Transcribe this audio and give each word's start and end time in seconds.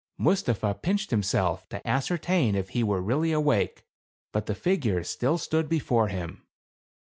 Mustapha 0.17 0.73
pinched 0.73 1.11
himself 1.11 1.69
to 1.69 1.87
ascertain 1.87 2.55
if 2.55 2.69
he 2.69 2.83
were 2.83 2.99
really 3.03 3.31
awake, 3.31 3.85
but 4.31 4.47
the 4.47 4.55
figure 4.55 5.03
still 5.03 5.37
stood 5.37 5.69
before 5.69 6.07
him. 6.07 6.43